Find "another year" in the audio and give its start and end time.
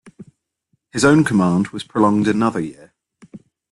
2.27-2.95